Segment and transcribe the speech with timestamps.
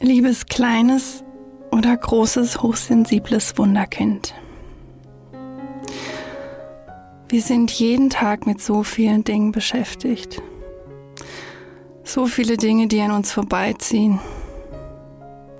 [0.00, 1.24] Liebes kleines
[1.72, 4.32] oder großes, hochsensibles Wunderkind.
[7.28, 10.40] Wir sind jeden Tag mit so vielen Dingen beschäftigt.
[12.04, 14.20] So viele Dinge, die an uns vorbeiziehen,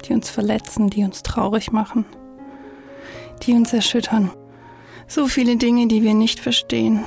[0.05, 2.07] die uns verletzen, die uns traurig machen,
[3.43, 4.31] die uns erschüttern.
[5.09, 7.03] So viele Dinge, die wir nicht verstehen.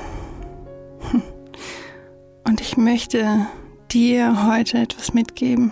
[2.43, 3.47] Und ich möchte
[3.89, 5.71] dir heute etwas mitgeben.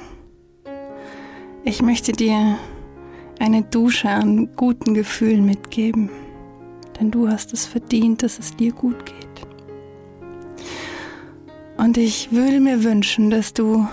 [1.69, 2.57] Ich möchte dir
[3.37, 6.09] eine Dusche an guten Gefühlen mitgeben,
[6.99, 9.47] denn du hast es verdient, dass es dir gut geht.
[11.77, 13.87] Und ich würde mir wünschen, dass du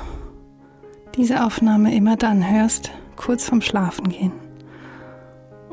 [1.17, 4.33] diese Aufnahme immer dann hörst, kurz vorm Schlafengehen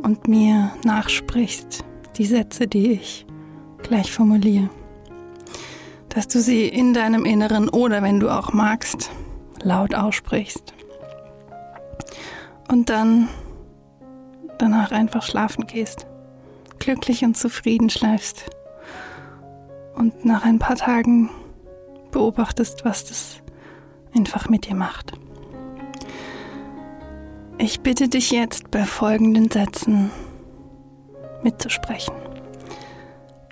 [0.02, 1.86] und mir nachsprichst
[2.18, 3.26] die Sätze, die ich
[3.82, 4.70] gleich formuliere.
[6.10, 9.10] Dass du sie in deinem Inneren oder wenn du auch magst,
[9.64, 10.74] laut aussprichst
[12.68, 13.28] und dann
[14.58, 16.08] danach einfach schlafen gehst,
[16.80, 18.50] glücklich und zufrieden schläfst
[19.96, 21.30] und nach ein paar Tagen
[22.12, 23.38] beobachtest, was das
[24.16, 25.14] einfach mit dir macht.
[27.58, 30.12] Ich bitte dich jetzt bei folgenden Sätzen
[31.44, 32.16] mitzusprechen.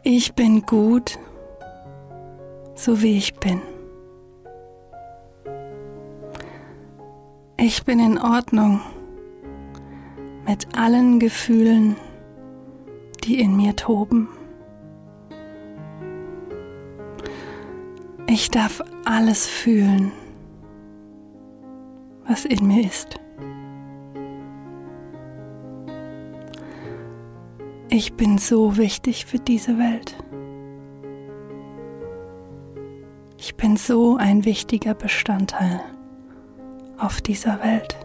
[0.03, 1.19] Ich bin gut,
[2.75, 3.61] so wie ich bin.
[7.57, 8.81] Ich bin in Ordnung
[10.47, 11.95] mit allen Gefühlen,
[13.23, 14.28] die in mir toben.
[18.28, 20.12] Ich darf alles fühlen,
[22.28, 23.19] was in mir ist.
[27.89, 30.16] Ich bin so wichtig für diese Welt.
[33.38, 35.81] Ich bin so ein wichtiger Bestandteil
[36.97, 37.97] auf dieser Welt.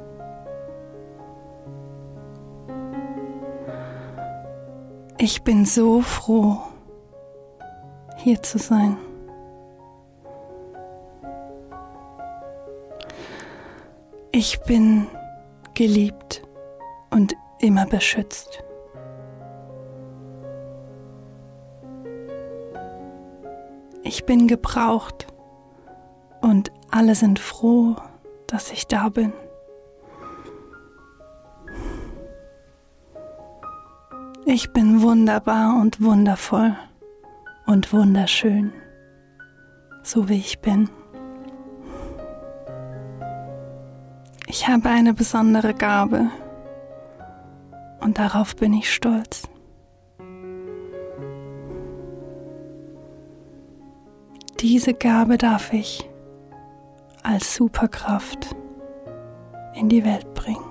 [5.28, 6.58] Ich bin so froh,
[8.18, 8.96] hier zu sein.
[14.30, 15.08] Ich bin
[15.74, 16.44] geliebt
[17.10, 18.62] und immer beschützt.
[24.04, 25.26] Ich bin gebraucht
[26.40, 27.96] und alle sind froh,
[28.46, 29.32] dass ich da bin.
[34.48, 36.76] Ich bin wunderbar und wundervoll
[37.66, 38.72] und wunderschön,
[40.04, 40.88] so wie ich bin.
[44.46, 46.30] Ich habe eine besondere Gabe
[47.98, 49.48] und darauf bin ich stolz.
[54.60, 56.08] Diese Gabe darf ich
[57.24, 58.54] als Superkraft
[59.74, 60.65] in die Welt bringen.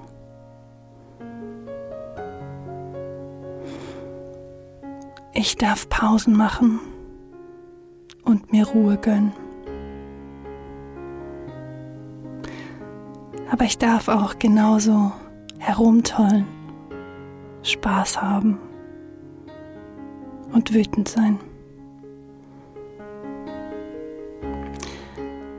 [5.38, 6.80] Ich darf Pausen machen
[8.24, 9.34] und mir Ruhe gönnen.
[13.52, 15.12] Aber ich darf auch genauso
[15.60, 16.46] herumtollen,
[17.64, 18.58] Spaß haben
[20.54, 21.38] und wütend sein.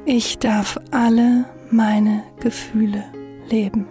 [0.06, 3.04] Ich darf alle meine Gefühle
[3.50, 3.86] leben.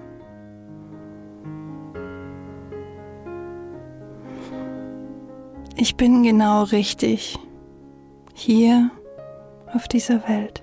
[5.88, 7.38] Ich bin genau richtig
[8.34, 8.90] hier
[9.72, 10.62] auf dieser Welt.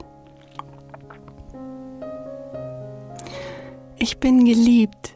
[4.00, 5.14] Ich bin geliebt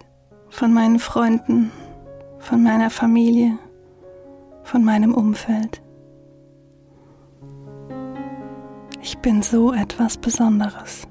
[0.48, 1.72] von meinen Freunden,
[2.38, 3.58] von meiner Familie,
[4.62, 5.82] von meinem Umfeld.
[9.02, 11.08] Ich bin so etwas Besonderes.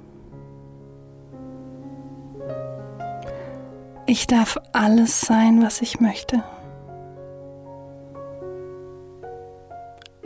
[4.05, 6.45] Ich darf alles sein, was ich möchte.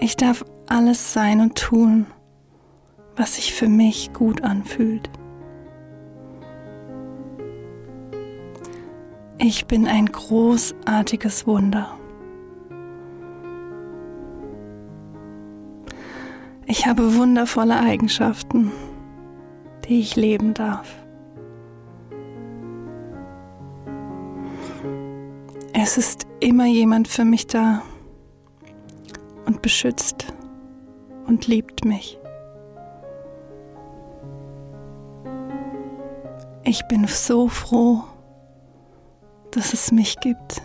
[0.09, 2.07] Ich darf alles sein und tun,
[3.15, 5.07] was sich für mich gut anfühlt.
[9.37, 11.95] Ich bin ein großartiges Wunder.
[16.65, 18.71] Ich habe wundervolle Eigenschaften,
[19.87, 20.91] die ich leben darf.
[25.73, 27.83] Es ist immer jemand für mich da
[29.49, 30.31] und beschützt
[31.25, 32.19] und liebt mich.
[36.63, 38.03] Ich bin so froh,
[39.49, 40.61] dass es mich gibt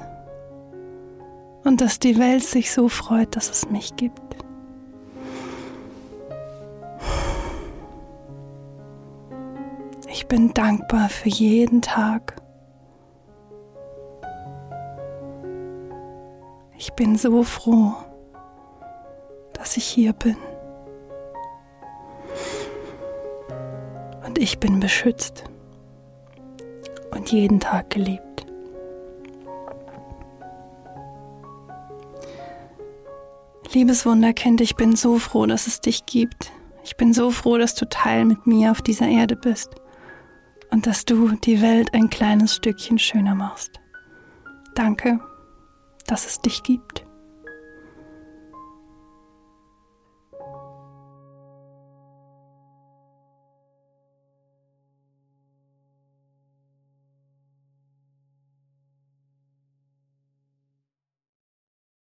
[1.65, 4.21] und dass die Welt sich so freut, dass es mich gibt.
[10.09, 12.37] Ich bin dankbar für jeden Tag.
[16.77, 17.95] Ich bin so froh,
[19.77, 20.37] ich hier bin.
[24.27, 25.45] Und ich bin beschützt
[27.11, 28.47] und jeden Tag geliebt.
[33.73, 36.53] Liebes Wunderkind, ich bin so froh, dass es dich gibt.
[36.85, 39.75] Ich bin so froh, dass du Teil mit mir auf dieser Erde bist
[40.71, 43.81] und dass du die Welt ein kleines Stückchen schöner machst.
[44.75, 45.19] Danke,
[46.07, 47.04] dass es dich gibt.